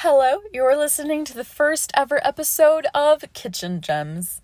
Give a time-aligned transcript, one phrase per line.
[0.00, 4.42] Hello, you're listening to the first ever episode of Kitchen Gems.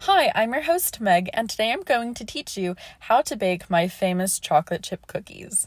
[0.00, 3.68] Hi, I'm your host Meg, and today I'm going to teach you how to bake
[3.68, 5.66] my famous chocolate chip cookies.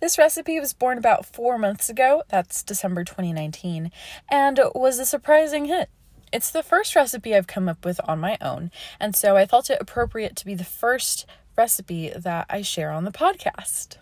[0.00, 3.90] This recipe was born about four months ago, that's December 2019,
[4.30, 5.90] and was a surprising hit.
[6.32, 9.70] It's the first recipe I've come up with on my own, and so I felt
[9.70, 11.26] it appropriate to be the first
[11.56, 13.96] recipe that I share on the podcast.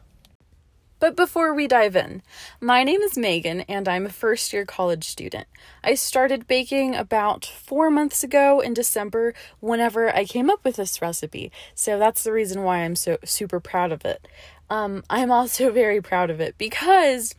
[1.00, 2.22] But before we dive in,
[2.62, 5.46] my name is Meagan and I'm a first year college student.
[5.82, 11.02] I started baking about four months ago in December whenever I came up with this
[11.02, 14.26] recipe, so that's the reason why I'm so super proud of it.
[14.70, 17.34] Um, I'm also very proud of it because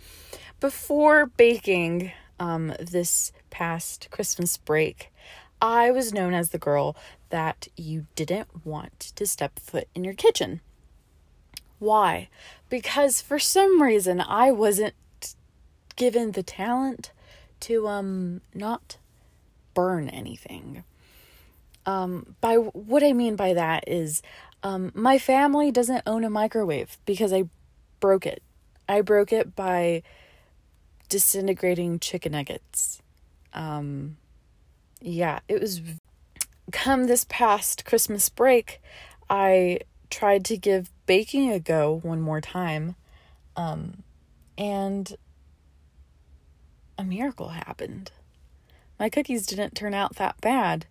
[0.60, 5.14] before baking um, this past Christmas break,
[5.62, 6.94] I was known as the girl
[7.30, 10.60] that you didn't want to step foot in your kitchen.
[11.80, 12.28] Why?
[12.70, 14.96] Because for some reason I wasn't
[15.96, 17.14] given the talent
[17.62, 18.98] to um not
[19.74, 20.84] burn anything.
[21.86, 24.22] Um by what I mean by that is
[24.64, 27.46] um my family doesn't own a microwave because I
[28.02, 28.44] broke it.
[28.90, 30.04] I broke it by
[31.08, 33.02] disintegrating chicken nuggets.
[33.56, 34.18] Um,
[35.02, 35.82] yeah, it was.
[36.72, 38.82] Come this past Christmas break,
[39.30, 42.96] I tried to give baking a go one more time,
[43.56, 44.04] um,
[44.58, 45.16] and
[46.98, 48.12] a miracle happened.
[49.00, 50.86] My cookies didn't turn out that bad.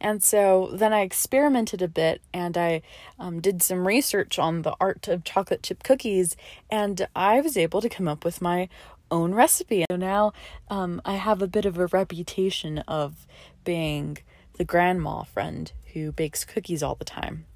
[0.00, 2.82] And so then I experimented a bit and I
[3.18, 6.36] um, did some research on the art of chocolate chip cookies,
[6.70, 8.68] and I was able to come up with my
[9.10, 9.84] own recipe.
[9.90, 10.32] So now
[10.68, 13.26] um, I have a bit of a reputation of
[13.64, 14.18] being
[14.56, 17.46] the grandma friend who bakes cookies all the time.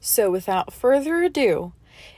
[0.00, 1.72] So without further ado,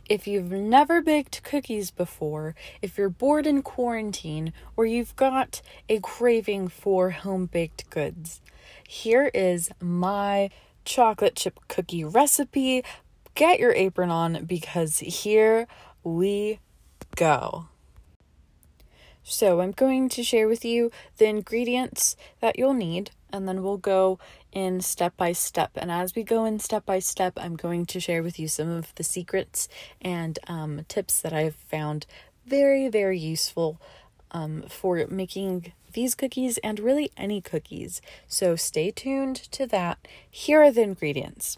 [0.08, 6.00] if you've never baked cookies before, if you're bored in quarantine, or you've got a
[6.00, 8.40] craving for home baked goods,
[8.86, 10.50] here is my
[10.84, 12.84] chocolate chip cookie recipe.
[13.34, 15.66] Get your apron on because here
[16.02, 16.58] we
[17.16, 17.69] go.
[19.30, 23.76] So, I'm going to share with you the ingredients that you'll need, and then we'll
[23.76, 24.18] go
[24.50, 25.70] in step by step.
[25.76, 28.68] And as we go in step by step, I'm going to share with you some
[28.68, 29.68] of the secrets
[30.02, 32.06] and um, tips that I've found
[32.44, 33.80] very, very useful
[34.32, 38.02] um, for making these cookies and really any cookies.
[38.26, 40.08] So, stay tuned to that.
[40.28, 41.56] Here are the ingredients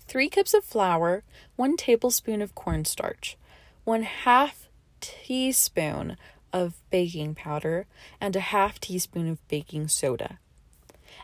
[0.00, 1.24] three cups of flour,
[1.56, 3.36] one tablespoon of cornstarch,
[3.84, 4.68] one half
[5.00, 6.16] teaspoon
[6.52, 7.86] of baking powder
[8.20, 10.38] and a half teaspoon of baking soda.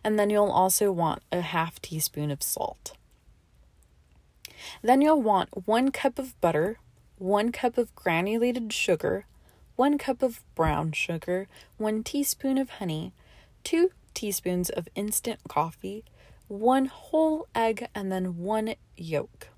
[0.05, 2.93] And then you'll also want a half teaspoon of salt.
[4.83, 6.79] Then you'll want one cup of butter,
[7.19, 9.27] one cup of granulated sugar,
[9.77, 13.13] one cup of brown sugar, one teaspoon of honey,
[13.65, 16.05] two teaspoons of instant coffee,
[16.49, 19.49] one whole egg, and then one yolk.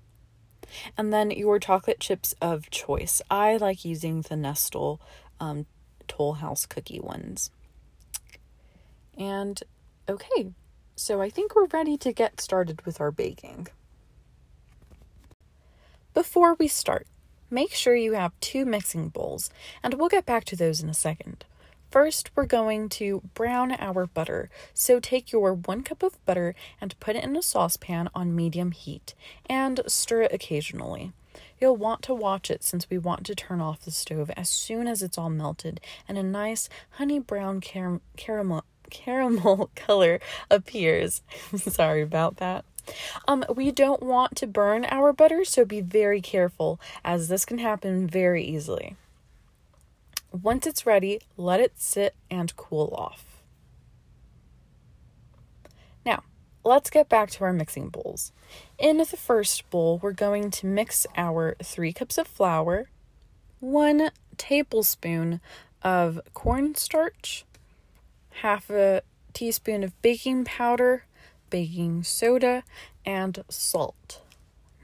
[0.97, 3.21] And then your chocolate chips of choice.
[3.29, 5.01] I like using the Nestle
[5.41, 5.65] um,
[6.07, 7.51] Toll House cookie ones.
[9.17, 9.61] And
[10.07, 10.51] okay,
[10.95, 13.67] so I think we're ready to get started with our baking.
[16.13, 17.07] Before we start,
[17.49, 19.49] make sure you have two mixing bowls,
[19.83, 21.45] and we'll get back to those in a second.
[21.89, 24.49] First, we're going to brown our butter.
[24.73, 28.71] So take your one cup of butter and put it in a saucepan on medium
[28.71, 29.13] heat
[29.49, 31.11] and stir it occasionally.
[31.59, 34.87] You'll want to watch it since we want to turn off the stove as soon
[34.87, 40.19] as it's all melted and a nice honey brown car- caramel caramel color
[40.49, 41.21] appears.
[41.55, 42.65] Sorry about that.
[43.27, 47.59] Um, we don't want to burn our butter, so be very careful as this can
[47.59, 48.95] happen very easily.
[50.31, 53.25] Once it's ready, let it sit and cool off.
[56.05, 56.23] Now,
[56.63, 58.31] let's get back to our mixing bowls.
[58.77, 62.89] In the first bowl, we're going to mix our three cups of flour,
[63.59, 65.39] one tablespoon
[65.83, 67.45] of cornstarch,
[68.41, 69.01] half a
[69.33, 71.05] teaspoon of baking powder,
[71.49, 72.63] baking soda,
[73.05, 74.21] and salt.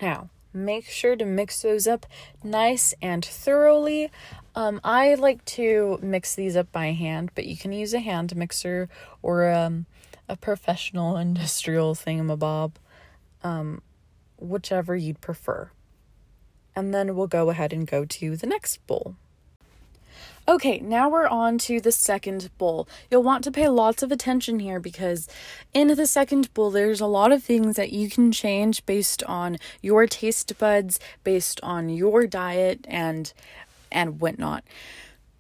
[0.02, 2.06] Now, make sure to mix those up
[2.44, 4.12] nice and thoroughly.
[4.56, 8.36] Um, I like to mix these up by hand, but you can use a hand
[8.36, 8.90] mixer
[9.22, 9.86] or um,
[10.30, 12.74] a professional industrial thingamabob,
[13.44, 13.82] um,
[14.38, 15.72] whichever you'd prefer.
[16.76, 19.16] And then we'll go ahead and go to the next bowl.
[20.50, 22.88] Okay, now we're on to the second bowl.
[23.12, 25.28] You'll want to pay lots of attention here because
[25.74, 29.58] in the second bowl, there's a lot of things that you can change based on
[29.82, 33.34] your taste buds, based on your diet, and
[33.92, 34.64] and whatnot.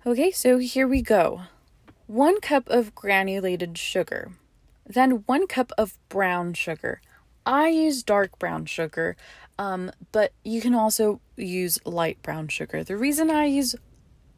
[0.05, 1.43] Okay, so here we go.
[2.07, 4.31] One cup of granulated sugar,
[4.87, 7.01] then one cup of brown sugar.
[7.45, 9.15] I use dark brown sugar,
[9.57, 12.83] um, but you can also use light brown sugar.
[12.83, 13.75] The reason I use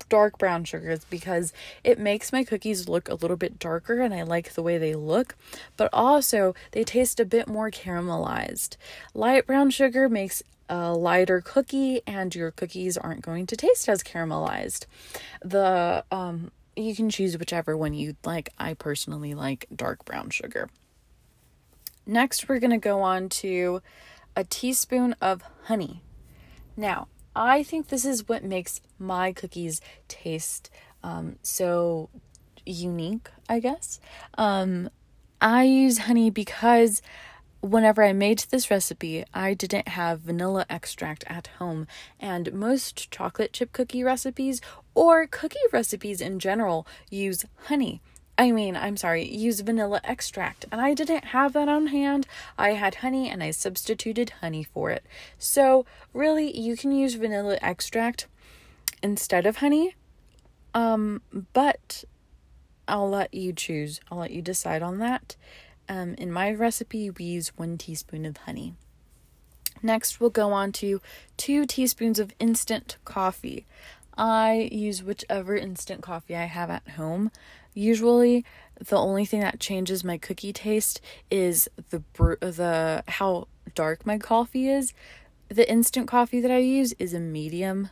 [0.10, 1.54] dark brown sugar is because
[1.84, 4.96] it makes my cookies look a little bit darker and I like the way they
[4.96, 5.36] look,
[5.78, 8.76] but also they taste a bit more caramelized.
[9.14, 14.04] Light brown sugar makes a lighter cookie and your cookies aren't going to taste as
[14.04, 14.86] caramelized.
[15.44, 18.50] The um you can choose whichever one you'd like.
[18.58, 20.70] I personally like dark brown sugar.
[22.06, 23.82] Next, we're going to go on to
[24.36, 26.02] a teaspoon of honey.
[26.76, 30.70] Now, I think this is what makes my cookies taste
[31.04, 32.10] um, so
[32.66, 34.00] unique, I guess.
[34.38, 34.90] Um,
[35.42, 37.02] I use honey because
[37.62, 41.88] whenever I made this recipe, I didn't have vanilla extract at home,
[42.20, 44.62] and most chocolate chip cookie recipes
[44.96, 48.02] or cookie recipes in general use honey.
[48.38, 50.66] I mean, I'm sorry, use vanilla extract.
[50.72, 52.26] And I didn't have that on hand.
[52.58, 55.04] I had honey and I substituted honey for it.
[55.38, 58.28] So, really, you can use vanilla extract
[59.04, 59.96] instead of honey.
[60.74, 61.22] Um,
[61.52, 62.06] but
[62.88, 64.00] I'll let you choose.
[64.10, 65.36] I'll let you decide on that.
[65.90, 68.76] Um, in my recipe, we use one teaspoon of honey.
[69.82, 71.02] Next, we'll go on to
[71.36, 73.66] two teaspoons of instant coffee.
[74.18, 77.32] I use whichever instant coffee I have at home.
[77.74, 78.46] Usually,
[78.80, 81.02] the only thing that changes my cookie taste
[81.32, 82.04] is the
[82.40, 84.94] the how dark my coffee is.
[85.48, 87.90] The instant coffee that I use is a medium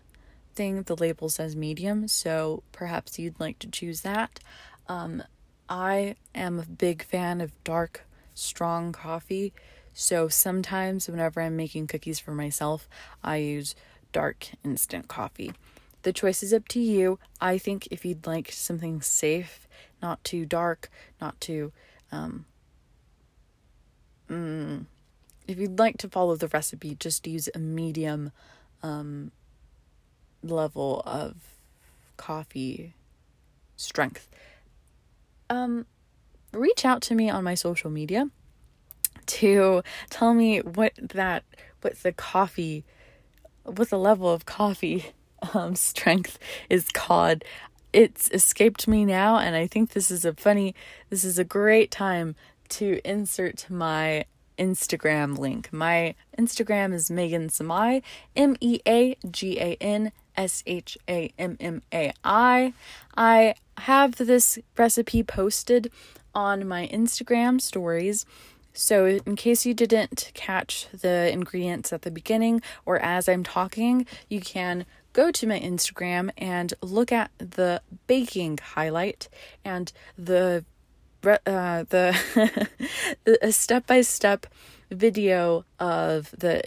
[0.53, 0.83] thing.
[0.83, 4.39] The label says medium, so perhaps you'd like to choose that.
[4.87, 5.23] Um,
[5.69, 9.53] I am a big fan of dark, strong coffee,
[9.93, 12.87] so sometimes whenever I'm making cookies for myself,
[13.23, 13.75] I use
[14.11, 15.53] dark instant coffee.
[16.03, 17.19] The choice is up to you.
[17.41, 19.67] I think if you'd like something safe
[20.01, 21.71] not too dark, not too.
[22.11, 22.45] Um,
[24.29, 24.85] mm,
[25.47, 28.31] if you'd like to follow the recipe, just use a medium
[28.83, 29.31] um,
[30.43, 31.35] level of
[32.15, 32.93] coffee
[33.75, 34.29] strength.
[35.49, 35.85] Um,
[36.53, 38.29] reach out to me on my social media
[39.25, 41.43] to tell me what that
[41.81, 42.85] what the coffee
[43.63, 45.11] what the level of coffee
[45.53, 46.39] um, strength
[46.69, 47.43] is called
[47.93, 50.73] it's escaped me now and I think this is a funny
[51.09, 52.35] this is a great time
[52.69, 54.25] to insert my
[54.57, 55.71] Instagram link.
[55.71, 58.01] My Instagram is Meagan Shammai,
[58.35, 62.73] M E A G A N S H A M M A I.
[63.15, 65.91] I have this recipe posted
[66.33, 68.25] on my Instagram stories.
[68.73, 74.05] So, in case you didn't catch the ingredients at the beginning or as I'm talking,
[74.29, 79.29] you can go to my Instagram and look at the baking highlight
[79.65, 80.63] and the
[81.23, 82.69] uh, the
[83.41, 84.45] a step by step
[84.91, 86.63] video of the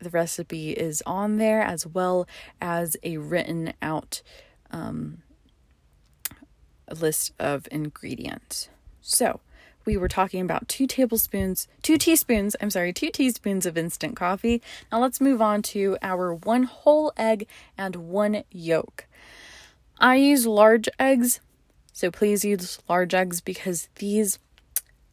[0.00, 2.26] the recipe is on there as well
[2.60, 4.20] as a written out
[4.72, 5.22] um,
[6.90, 8.68] list of ingredients.
[9.00, 9.40] So
[9.84, 14.62] we were talking about two tablespoons, two teaspoons, I'm sorry, two teaspoons of instant coffee.
[14.90, 17.46] Now let's move on to our one whole egg
[17.76, 19.06] and one yolk.
[19.98, 21.40] I use large eggs,
[21.92, 24.38] so please use large eggs because these,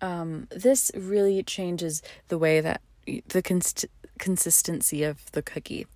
[0.01, 2.81] um, this really changes the way that
[3.27, 3.85] the cons-
[4.19, 5.88] consistency of the cookie.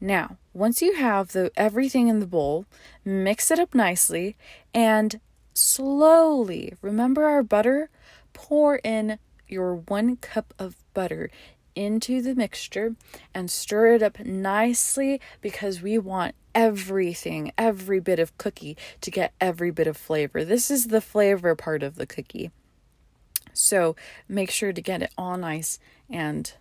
[0.00, 2.66] Now, once you have the everything in the bowl,
[3.04, 4.36] mix it up nicely
[4.74, 5.20] and
[5.54, 7.90] slowly, remember our butter?
[8.36, 11.30] pour in your one cup of butter
[11.74, 12.94] into the mixture
[13.32, 19.32] and stir it up nicely because we want everything, every bit of cookie to get
[19.40, 20.44] every bit of flavor.
[20.44, 22.50] This is the flavor part of the cookie.
[23.54, 23.96] So
[24.28, 25.78] make sure to get it all nice
[26.10, 26.52] and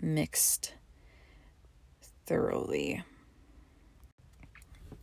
[0.00, 0.74] mixed
[2.30, 3.02] thoroughly.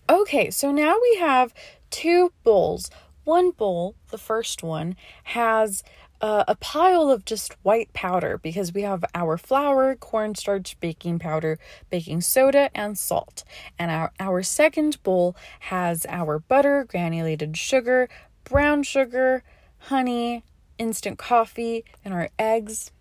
[0.10, 1.54] Okay, so now we have
[1.90, 2.90] two bowls
[3.26, 5.84] one bowl, the first one, has
[6.22, 11.60] uh, a pile of just white powder because we have our flour, cornstarch, baking powder,
[11.90, 13.44] baking soda, and salt.
[13.78, 18.08] And our, our second bowl has our butter, granulated sugar,
[18.46, 19.44] brown sugar,
[19.78, 20.46] honey,
[20.78, 22.94] instant coffee, and our eggs,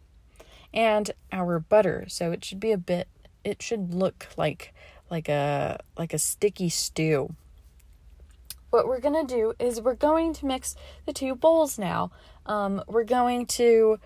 [0.74, 2.06] and our butter.
[2.08, 3.06] So it should be a bit,
[3.46, 4.74] it should look like
[5.10, 7.34] like a like a sticky stew
[8.70, 10.74] what we're to do is we're going to mix
[11.06, 12.10] the two bowls now.
[12.44, 13.98] Um, we're going to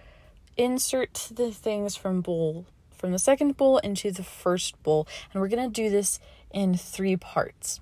[0.57, 2.67] insert the things from bowl
[3.01, 6.21] from the second bowl into the first bowl and we're to do this
[6.53, 7.81] in three parts.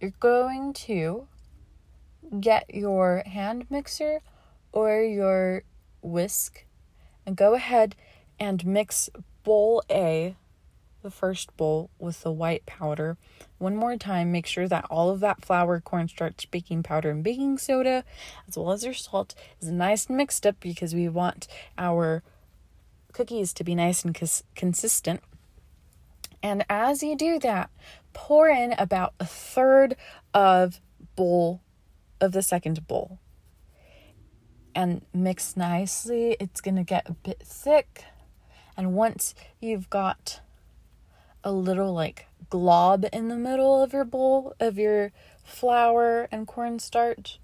[0.00, 1.26] You're going to
[2.38, 4.20] get your hand mixer
[4.72, 5.64] or your
[6.00, 6.64] whisk
[7.26, 7.96] and go ahead
[8.38, 9.10] and mix
[9.42, 10.36] bowl A,
[11.02, 13.16] the first bowl, with the white powder.
[13.58, 17.58] One more time, make sure that all of that flour, cornstarch, baking powder, and baking
[17.58, 18.04] soda,
[18.48, 22.22] as well as your salt, is nice and mixed up because we want our
[23.12, 25.20] cookies to be nice and cons- consistent.
[26.42, 27.70] And as you do that,
[28.12, 29.96] pour in about a third
[30.32, 30.80] of
[31.16, 31.60] bowl
[32.20, 33.18] of the second bowl
[34.74, 36.36] and mix nicely.
[36.40, 38.04] It's going to get a bit thick.
[38.76, 40.40] And once you've got
[41.44, 45.12] a little like glob in the middle of your bowl of your
[45.44, 47.38] flour and cornstarch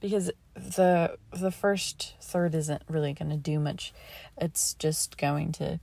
[0.00, 3.92] because the the first third isn't really going to do much.
[4.36, 5.80] It's just going to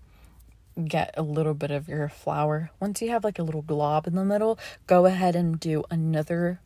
[0.83, 2.71] get a little bit of your flour.
[2.79, 6.59] Once you have like a little glob in the middle, go ahead and do another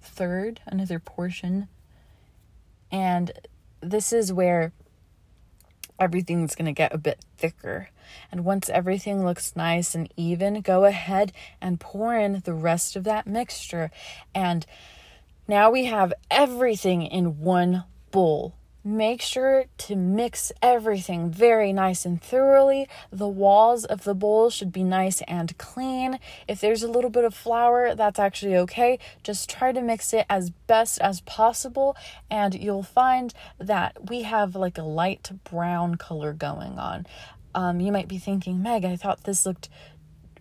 [0.00, 1.68] third, another portion.
[2.90, 3.32] And
[3.80, 4.72] this is where
[5.98, 7.90] everything's going to get a bit thicker.
[8.30, 13.04] And once everything looks nice and even, go ahead and pour in the rest of
[13.04, 13.90] that mixture.
[14.34, 14.66] And
[15.48, 18.54] now we have everything in one bowl.
[18.86, 22.88] Make sure to mix everything very nice and thoroughly.
[23.10, 26.20] The walls of the bowl should be nice and clean.
[26.46, 29.00] If there's a little bit of flour, that's actually okay.
[29.24, 31.96] Just try to mix it as best as possible,
[32.30, 37.08] and you'll find that we have like a light brown color going on.
[37.56, 39.68] Um, you might be thinking, Meg, I thought this looked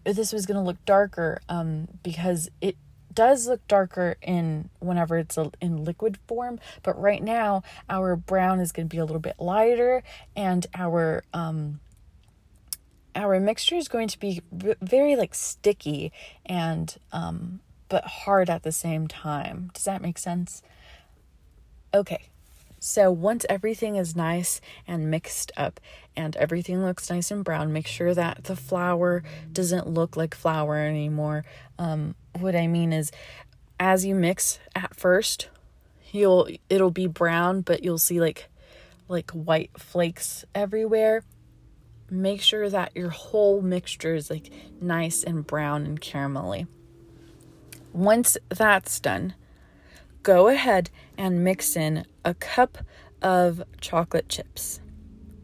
[0.04, 2.76] this was going to look darker um, because it
[3.16, 8.72] does look darker in whenever it's in liquid form, but right now our brown is
[8.72, 10.04] going to be a little bit lighter
[10.36, 11.80] and our um
[13.16, 16.12] our mixture is going to be very like sticky
[16.46, 19.72] and um but hard at the same time.
[19.74, 20.62] Does that make sense?
[21.94, 22.30] Okay.
[22.86, 25.80] So once everything is nice and mixed up
[26.16, 30.78] and everything looks nice and brown, make sure that the flour doesn't look like flour
[30.78, 31.46] anymore.
[31.80, 33.12] Um, what I mean is,
[33.80, 35.50] as you mix at first,
[36.12, 38.50] you'll it'll be brown, but you'll see like
[39.08, 41.24] like white flakes everywhere.
[42.12, 46.68] Make sure that your whole mixture is like nice and brown and caramelly.
[47.94, 49.34] Once that's done,
[50.26, 50.90] go ahead
[51.20, 52.80] and mix in a cup
[53.22, 54.82] of chocolate chips.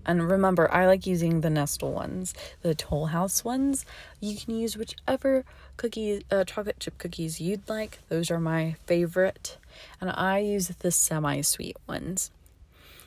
[0.08, 2.34] And remember, I like using the Nestle ones,
[2.64, 3.86] the Toll House ones.
[4.20, 5.46] You can use whichever
[5.78, 8.00] cookies, uh, chocolate chip cookies you'd like.
[8.10, 9.60] Those are my favorite.
[10.02, 12.32] And I use the semi sweet ones.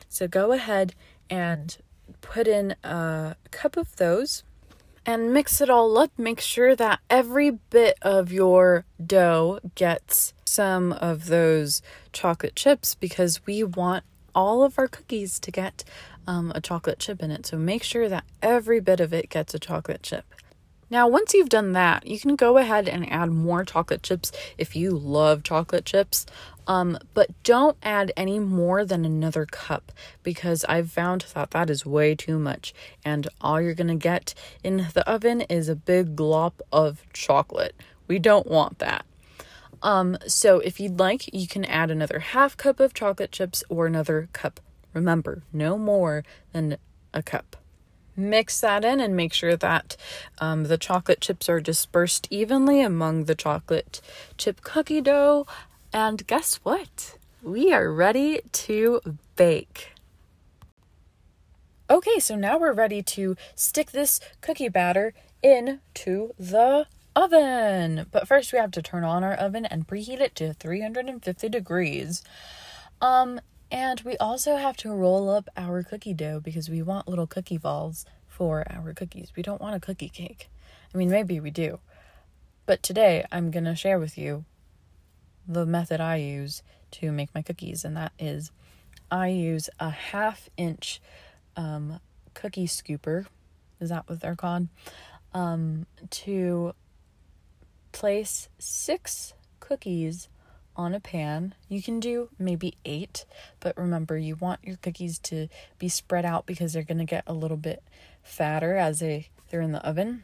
[0.07, 0.95] So go ahead
[1.29, 1.77] and
[2.21, 4.45] put in a cup of those
[5.05, 6.11] and mix it all up.
[6.17, 11.81] Make sure that every bit of your dough gets some of those
[12.13, 15.83] chocolate chips because we want all of our cookies to get
[16.27, 17.45] um, a chocolate chip in it.
[17.45, 20.25] So make sure that every bit of it gets a chocolate chip.
[20.89, 24.75] Now, once you've done that, you can go ahead and add more chocolate chips if
[24.75, 26.25] you love chocolate chips.
[26.67, 29.91] Um, but don't add any more than another cup
[30.23, 34.33] because I've found that that is way too much, and all you're gonna get
[34.63, 37.75] in the oven is a big glop of chocolate.
[38.07, 39.05] We don't want that.
[39.85, 43.85] Um, so if you'd like, you can add another half cup of chocolate chips or
[43.85, 44.59] another cup.
[44.95, 46.23] Remember, no more
[46.53, 46.77] than
[47.13, 47.55] a cup.
[48.17, 49.95] Mix that in and make sure that
[50.39, 54.01] um, the chocolate chips are dispersed evenly among the chocolate
[54.39, 55.45] chip cookie dough.
[55.93, 57.19] And guess what?
[57.43, 59.01] We are ready to
[59.35, 59.91] bake.
[61.91, 65.13] Okay, so now we're ready to stick this cookie batter
[65.43, 68.05] into the oven.
[68.11, 72.23] But first we have to turn on our oven and preheat it to 350 degrees.
[73.01, 73.39] Um
[73.71, 77.57] and we also have to roll up our cookie dough because we want little cookie
[77.57, 79.31] balls for our cookies.
[79.35, 80.49] We don't want a cookie cake.
[80.93, 81.79] I mean, maybe we do.
[82.65, 84.45] But today I'm going to share with you
[85.47, 88.51] the method I use to make my cookies, and that is
[89.11, 91.01] I use a half inch
[91.55, 91.99] um,
[92.33, 93.25] cookie scooper.
[93.79, 94.67] Is that what they're called?
[95.33, 96.73] Um, to
[97.95, 100.27] place six cookies
[100.75, 101.55] on a pan.
[101.69, 103.25] You can do maybe eight,
[103.61, 105.47] but remember, you want your cookies to
[105.79, 107.81] be spread out because they're going to get a little bit
[108.21, 110.23] fatter as they, they're in the oven.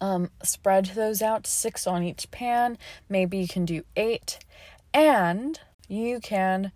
[0.00, 2.78] Um, spread those out, six on each pan.
[3.10, 4.38] Maybe you can do eight.
[4.94, 6.72] And you can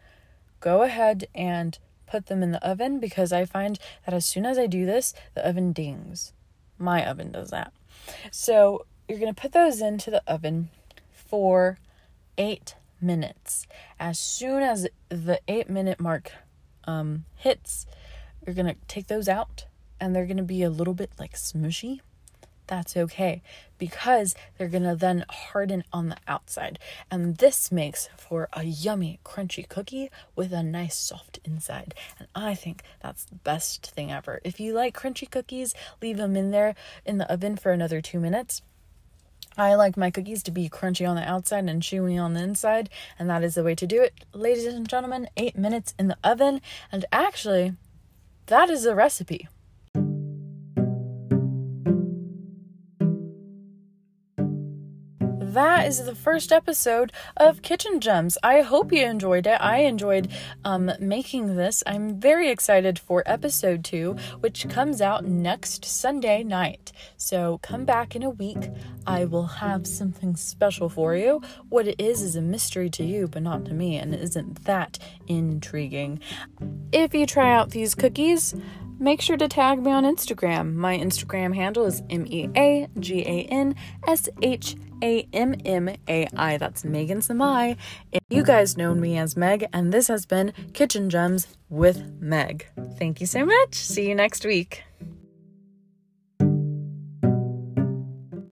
[0.61, 4.59] go ahead and put them in the oven because I find that as soon as
[4.59, 6.35] I do this, the oven dings.
[6.79, 7.73] My oven does that.
[8.31, 10.71] So you're going to put those into the oven
[11.11, 11.79] for
[12.37, 13.67] eight minutes.
[13.99, 16.33] As soon as the eight minute mark
[16.85, 17.87] um, hits,
[18.47, 19.67] you're going to take those out
[20.01, 22.01] and they're going to be a little bit like smushy
[22.69, 23.43] that's okay
[23.79, 26.79] because they're gonna then harden on the outside.
[27.11, 31.95] And this makes for a yummy, crunchy cookie with a nice, soft inside.
[32.19, 34.41] And I think that's the best thing ever.
[34.45, 36.75] If you like crunchy cookies, leave them in there
[37.05, 38.63] in the oven for another two minutes.
[39.59, 42.89] I like my cookies to be crunchy on the outside and chewy on the inside,
[43.19, 44.15] and that is the way to do it.
[44.33, 46.61] Ladies and gentlemen, eight minutes in the oven,
[46.93, 47.75] and actually,
[48.47, 49.49] that is a recipe.
[55.59, 58.39] That is the first episode of Kitchen Gems.
[58.45, 59.61] I hope you enjoyed it.
[59.61, 60.31] I enjoyed
[60.65, 61.83] um, making this.
[61.85, 66.93] I'm very excited for episode two, which comes out next Sunday night.
[67.17, 68.71] So come back in a week.
[69.05, 71.43] I will have something special for you.
[71.71, 75.01] What it is is a mystery to you, but not to me, and isn't that
[75.27, 76.21] intriguing?
[76.93, 78.55] If you try out these cookies,
[78.99, 80.75] make sure to tag me on Instagram.
[80.75, 83.75] My Instagram handle is M E A G A N
[84.07, 86.57] S H A M M A I.
[86.57, 87.75] That's Meagan Shammai.
[88.29, 92.67] You guys know me as Meg, and this has been Kitchen Gems with Meg.
[92.99, 93.75] Thank you so much.
[93.75, 94.83] See you next week.